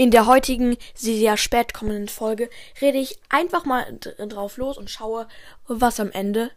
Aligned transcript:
In 0.00 0.12
der 0.12 0.26
heutigen, 0.26 0.76
sehr 0.94 1.36
spät 1.36 1.74
kommenden 1.74 2.06
Folge 2.06 2.48
rede 2.80 2.98
ich 2.98 3.18
einfach 3.30 3.64
mal 3.64 3.98
drauf 3.98 4.56
los 4.56 4.78
und 4.78 4.88
schaue, 4.88 5.26
was 5.66 5.98
am 5.98 6.12
Ende 6.12 6.52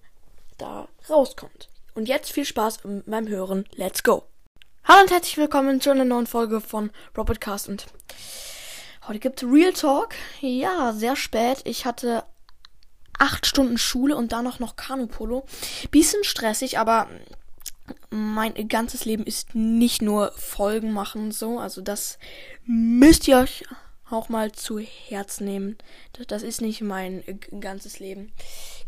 da 0.60 0.88
rauskommt. 1.09 1.67
Und 1.96 2.08
jetzt 2.08 2.32
viel 2.32 2.46
Spaß 2.46 2.82
beim 3.08 3.27
Hören. 3.27 3.66
Let's 3.74 4.04
go! 4.04 4.25
Hallo 4.83 5.01
und 5.01 5.09
herzlich 5.09 5.38
willkommen 5.38 5.82
zu 5.82 5.90
einer 5.90 6.06
neuen 6.06 6.27
Folge 6.27 6.62
von 6.62 6.92
Robert 7.17 7.42
Cast 7.42 7.67
und 7.67 7.88
heute 9.07 9.17
gibt's 9.17 9.43
Real 9.43 9.73
Talk. 9.73 10.13
Ja, 10.41 10.93
sehr 10.93 11.15
spät. 11.15 11.61
Ich 11.63 11.85
hatte 11.85 12.23
acht 13.17 13.47
Stunden 13.47 13.79
Schule 13.79 14.15
und 14.15 14.33
dann 14.33 14.43
noch 14.43 14.59
noch 14.59 14.75
Kanupolo. 14.75 15.47
Bisschen 15.89 16.23
stressig, 16.23 16.77
aber 16.77 17.09
mein 18.12 18.68
ganzes 18.68 19.05
Leben 19.05 19.25
ist 19.25 19.55
nicht 19.55 20.02
nur 20.02 20.34
Folgen 20.34 20.91
machen 20.91 21.32
so. 21.32 21.60
Also 21.60 21.82
das 21.82 22.20
müsst 22.66 23.25
ihr 23.28 23.38
euch 23.38 23.64
auch 24.10 24.30
mal 24.30 24.52
zu 24.52 24.80
Herz 24.80 25.39
nehmen. 25.39 25.78
Das 26.28 26.43
ist 26.43 26.61
nicht 26.61 26.82
mein 26.82 27.24
ganzes 27.60 28.00
Leben. 28.00 28.32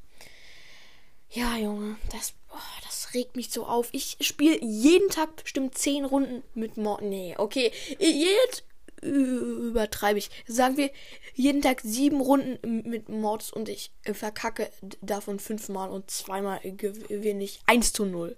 Ja, 1.35 1.57
Junge, 1.57 1.97
das, 2.11 2.35
oh, 2.51 2.81
das 2.83 3.15
regt 3.15 3.35
mich 3.35 3.49
so 3.49 3.65
auf. 3.65 3.89
Ich 3.91 4.17
spiele 4.21 4.63
jeden 4.63 5.09
Tag 5.09 5.35
bestimmt 5.35 5.75
10 5.75 6.05
Runden 6.05 6.43
mit 6.53 6.77
Mord. 6.77 7.01
Nee, 7.01 7.33
okay. 7.39 7.71
Jetzt 7.97 8.63
übertreibe 9.01 10.19
ich. 10.19 10.29
Sagen 10.45 10.77
wir, 10.77 10.91
jeden 11.33 11.63
Tag 11.63 11.81
7 11.83 12.21
Runden 12.21 12.87
mit 12.87 13.09
Mords 13.09 13.51
und 13.51 13.67
ich 13.67 13.91
verkacke 14.03 14.69
davon 15.01 15.39
fünfmal 15.39 15.89
und 15.89 16.11
zweimal 16.11 16.59
gewinne 16.61 17.43
ich 17.43 17.61
1 17.65 17.93
zu 17.93 18.05
0. 18.05 18.37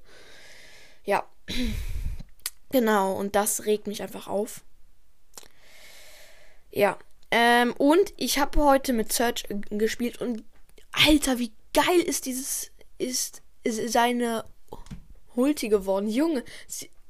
Ja. 1.04 1.26
Genau, 2.72 3.14
und 3.14 3.36
das 3.36 3.66
regt 3.66 3.88
mich 3.88 4.02
einfach 4.02 4.28
auf. 4.28 4.66
Ja. 6.72 6.98
Ähm, 7.32 7.74
und 7.78 8.12
ich 8.18 8.38
habe 8.38 8.62
heute 8.62 8.92
mit 8.92 9.14
Search 9.14 9.46
gespielt 9.70 10.20
und 10.20 10.44
Alter, 10.92 11.40
wie 11.40 11.54
geil 11.74 12.02
ist 12.02 12.26
dieses 12.26 12.72
ist 12.98 13.42
seine 13.64 14.46
Hulti 15.36 15.70
geworden. 15.70 16.08
Junge, 16.08 16.44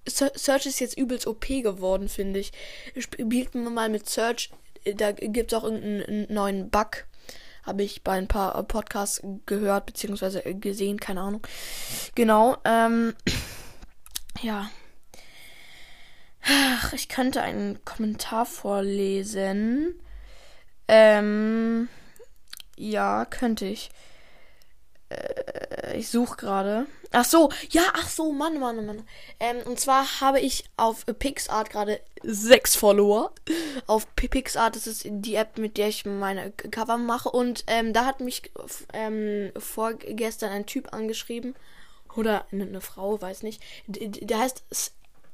Search 0.07 0.65
ist 0.65 0.79
jetzt 0.79 0.97
übelst 0.97 1.27
OP 1.27 1.47
geworden, 1.47 2.09
finde 2.09 2.39
ich. 2.39 2.51
Spielt 2.97 3.55
man 3.55 3.73
mal 3.73 3.89
mit 3.89 4.07
Search, 4.07 4.51
da 4.83 5.11
gibt 5.11 5.51
es 5.51 5.57
auch 5.57 5.63
irgendeinen 5.63 6.31
neuen 6.33 6.69
Bug. 6.69 7.05
Habe 7.63 7.81
ich 7.81 8.03
bei 8.03 8.13
ein 8.13 8.27
paar 8.27 8.61
Podcasts 8.63 9.23
gehört, 9.47 9.87
beziehungsweise 9.87 10.41
gesehen, 10.43 10.99
keine 10.99 11.21
Ahnung. 11.21 11.41
Genau, 12.13 12.57
ähm, 12.63 13.15
ja. 14.41 14.69
Ach, 16.47 16.93
ich 16.93 17.09
könnte 17.09 17.41
einen 17.41 17.83
Kommentar 17.83 18.45
vorlesen. 18.45 19.95
Ähm, 20.87 21.89
ja, 22.77 23.25
könnte 23.25 23.65
ich. 23.65 23.89
Äh, 25.09 25.97
ich 25.97 26.09
suche 26.09 26.37
gerade. 26.37 26.87
Ach 27.11 27.25
so, 27.25 27.49
ja, 27.69 27.83
ach 27.93 28.09
so, 28.09 28.31
Mann, 28.31 28.59
Mann, 28.59 28.85
Mann. 28.85 29.07
Ähm, 29.39 29.57
und 29.65 29.79
zwar 29.79 30.21
habe 30.21 30.39
ich 30.39 30.65
auf 30.77 31.05
PixArt 31.05 31.69
gerade 31.69 31.99
sechs 32.23 32.75
Follower. 32.75 33.31
Auf 33.87 34.13
PixArt, 34.15 34.75
das 34.75 34.87
ist 34.87 35.03
die 35.05 35.35
App, 35.35 35.57
mit 35.57 35.77
der 35.77 35.87
ich 35.87 36.05
meine 36.05 36.51
Cover 36.51 36.97
mache. 36.97 37.29
Und 37.29 37.63
ähm, 37.67 37.93
da 37.93 38.05
hat 38.05 38.19
mich 38.19 38.51
ähm, 38.93 39.51
vorgestern 39.57 40.51
ein 40.51 40.65
Typ 40.65 40.93
angeschrieben. 40.93 41.55
Oder 42.15 42.45
eine, 42.51 42.81
Frau, 42.81 43.21
weiß 43.21 43.43
nicht. 43.43 43.61
Der 43.87 44.39
heißt 44.39 44.63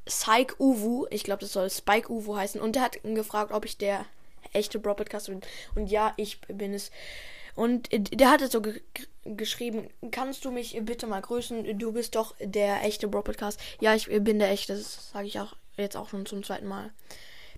Psych 0.06 0.60
Uwu. 0.60 1.06
Ich 1.12 1.24
glaube, 1.24 1.42
das 1.42 1.54
soll 1.54 1.70
Spike 1.70 2.12
Uwu 2.12 2.36
heißen. 2.36 2.60
Und 2.60 2.76
der 2.76 2.84
hat 2.84 2.98
gefragt, 3.04 3.52
ob 3.52 3.66
ich 3.66 3.78
der 3.78 4.06
echte 4.54 4.80
Bro 4.80 4.96
Podcast 4.96 5.28
bin. 5.28 5.42
Und 5.76 5.88
ja, 5.88 6.14
ich 6.18 6.42
bin 6.42 6.74
es. 6.74 6.92
Und 7.56 7.90
der 7.92 8.30
hatte 8.30 8.48
so 8.48 8.62
ge 8.62 8.82
geschrieben, 9.24 9.88
kannst 10.10 10.46
du 10.46 10.52
mich 10.52 10.80
bitte 10.82 11.06
mal 11.06 11.22
grüßen? 11.22 11.78
Du 11.78 11.92
bist 11.92 12.16
doch 12.16 12.34
der 12.40 12.84
echte 12.84 13.08
Bro 13.08 13.22
Podcast. 13.22 13.60
Ja, 13.80 13.94
ich 13.94 14.08
bin 14.08 14.40
der 14.40 14.50
echte, 14.50 14.74
das 14.74 15.12
sage 15.12 15.28
ich 15.28 15.40
auch 15.40 15.56
jetzt 15.78 15.96
auch 15.96 16.10
schon 16.10 16.26
zum 16.26 16.44
zweiten 16.44 16.68
Mal. 16.68 16.92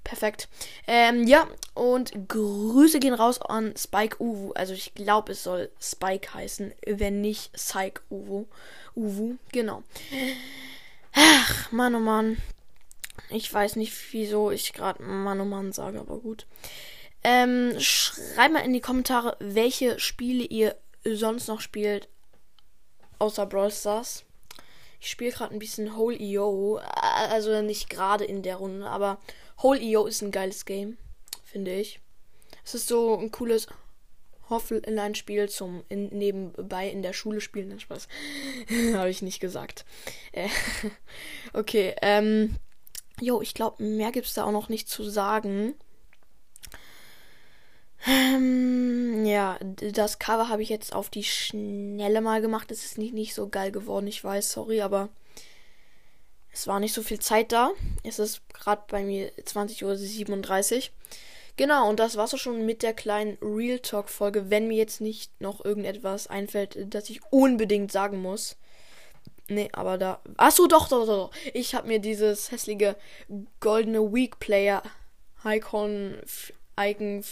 Perfekt. 0.03 0.49
Ähm, 0.85 1.25
ja, 1.27 1.47
und 1.75 2.27
Grüße 2.27 2.99
gehen 2.99 3.13
raus 3.13 3.41
an 3.41 3.73
Spike 3.77 4.21
Uwu. 4.21 4.51
Also 4.53 4.73
ich 4.73 4.93
glaube, 4.95 5.31
es 5.31 5.43
soll 5.43 5.71
Spike 5.79 6.33
heißen, 6.33 6.73
wenn 6.85 7.21
nicht 7.21 7.53
Psych 7.53 8.01
Uwu. 8.09 8.45
Uwu, 8.95 9.37
genau. 9.53 9.83
Ach, 11.13 11.71
Mann, 11.71 11.95
oh 11.95 11.99
Mann. 11.99 12.37
Ich 13.29 13.51
weiß 13.51 13.77
nicht, 13.77 13.93
wieso 14.11 14.51
ich 14.51 14.73
gerade 14.73 15.01
Mann, 15.01 15.39
oh 15.39 15.45
Mann 15.45 15.71
sage, 15.71 15.99
aber 15.99 16.17
gut. 16.17 16.47
Ähm, 17.23 17.79
schreibt 17.79 18.53
mal 18.53 18.65
in 18.65 18.73
die 18.73 18.81
Kommentare, 18.81 19.37
welche 19.39 19.99
Spiele 19.99 20.43
ihr 20.43 20.75
sonst 21.05 21.47
noch 21.47 21.61
spielt, 21.61 22.09
außer 23.19 23.45
Brawl 23.45 23.71
Stars. 23.71 24.25
Ich 24.99 25.09
spiele 25.09 25.31
gerade 25.31 25.53
ein 25.53 25.59
bisschen 25.59 25.97
Whole 25.97 26.17
EO. 26.17 26.79
Also 26.79 27.61
nicht 27.61 27.89
gerade 27.89 28.25
in 28.25 28.41
der 28.41 28.57
Runde, 28.57 28.89
aber 28.89 29.19
Whole 29.61 29.81
EO 29.81 30.05
ist 30.05 30.21
ein 30.21 30.31
geiles 30.31 30.65
Game, 30.65 30.97
finde 31.43 31.73
ich. 31.73 31.99
Es 32.65 32.73
ist 32.73 32.87
so 32.87 33.17
ein 33.17 33.31
cooles 33.31 33.67
Offline-Spiel 34.49 35.49
zum 35.49 35.83
in, 35.89 36.07
nebenbei 36.07 36.89
in 36.89 37.01
der 37.01 37.13
Schule 37.13 37.41
spielen. 37.41 37.69
Nein, 37.69 37.79
Spaß. 37.79 38.07
Habe 38.93 39.09
ich 39.09 39.21
nicht 39.21 39.39
gesagt. 39.39 39.85
Äh, 40.31 40.49
okay, 41.53 41.95
ähm. 42.01 42.55
Jo, 43.21 43.41
ich 43.41 43.53
glaube, 43.53 43.83
mehr 43.83 44.11
gibt 44.11 44.25
es 44.25 44.33
da 44.33 44.43
auch 44.43 44.51
noch 44.51 44.69
nicht 44.69 44.89
zu 44.89 45.03
sagen. 45.03 45.75
Ähm, 48.05 49.25
ja, 49.25 49.57
das 49.61 50.19
Cover 50.19 50.49
habe 50.49 50.61
ich 50.61 50.69
jetzt 50.69 50.93
auf 50.93 51.09
die 51.09 51.23
Schnelle 51.23 52.21
mal 52.21 52.41
gemacht. 52.41 52.71
Es 52.71 52.85
ist 52.85 52.97
nicht, 52.97 53.13
nicht 53.13 53.33
so 53.33 53.47
geil 53.47 53.71
geworden, 53.71 54.07
ich 54.07 54.23
weiß, 54.23 54.51
sorry, 54.51 54.81
aber 54.81 55.09
es 56.51 56.67
war 56.67 56.79
nicht 56.79 56.93
so 56.93 57.01
viel 57.01 57.19
Zeit 57.19 57.51
da. 57.51 57.71
Es 58.03 58.19
ist 58.19 58.41
gerade 58.53 58.83
bei 58.89 59.03
mir 59.03 59.31
20.37 59.37 60.75
Uhr. 60.75 60.83
Genau, 61.55 61.89
und 61.89 61.99
das 61.99 62.17
war's 62.17 62.33
auch 62.33 62.39
schon 62.39 62.65
mit 62.65 62.83
der 62.83 62.93
kleinen 62.93 63.37
Real 63.41 63.79
Talk 63.79 64.09
Folge. 64.09 64.49
Wenn 64.49 64.67
mir 64.67 64.77
jetzt 64.77 65.01
nicht 65.01 65.39
noch 65.39 65.63
irgendetwas 65.63 66.27
einfällt, 66.27 66.93
das 66.93 67.09
ich 67.09 67.21
unbedingt 67.31 67.91
sagen 67.91 68.21
muss. 68.21 68.57
Nee, 69.49 69.69
aber 69.73 69.97
da. 69.97 70.19
Achso, 70.37 70.67
doch, 70.67 70.87
doch, 70.87 71.05
doch. 71.05 71.31
Ich 71.53 71.75
habe 71.75 71.87
mir 71.87 71.99
dieses 71.99 72.51
hässliche 72.51 72.95
goldene 73.59 74.13
Weak 74.13 74.39
Player 74.39 74.81
Icon 75.45 76.17
Icon 76.79 77.23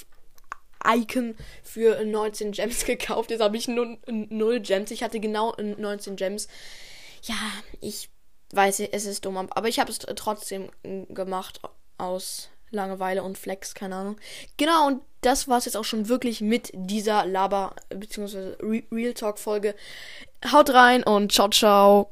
Icon 0.87 1.35
für 1.63 2.03
19 2.03 2.51
Gems 2.51 2.85
gekauft. 2.85 3.31
Jetzt 3.31 3.41
habe 3.41 3.57
ich 3.57 3.67
0 3.67 4.59
Gems. 4.61 4.91
Ich 4.91 5.03
hatte 5.03 5.19
genau 5.19 5.55
19 5.57 6.15
Gems. 6.15 6.47
Ja, 7.23 7.35
ich 7.81 8.09
weiß, 8.53 8.79
es 8.91 9.05
ist 9.05 9.25
dumm, 9.25 9.37
aber 9.37 9.67
ich 9.67 9.79
habe 9.79 9.91
es 9.91 9.99
trotzdem 9.99 10.69
gemacht 11.09 11.61
aus 11.97 12.49
Langeweile 12.71 13.21
und 13.23 13.37
Flex, 13.37 13.73
keine 13.73 13.95
Ahnung. 13.95 14.17
Genau, 14.57 14.87
und 14.87 15.01
das 15.21 15.47
war 15.47 15.57
es 15.57 15.65
jetzt 15.65 15.75
auch 15.77 15.83
schon 15.83 16.07
wirklich 16.07 16.41
mit 16.41 16.71
dieser 16.73 17.25
Laber- 17.25 17.75
bzw. 17.89 18.55
Real 18.91 19.13
Talk-Folge. 19.13 19.75
Haut 20.51 20.69
rein 20.71 21.03
und 21.03 21.31
ciao, 21.31 21.49
ciao. 21.49 22.09